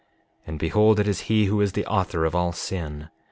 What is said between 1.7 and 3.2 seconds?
the author of all sin.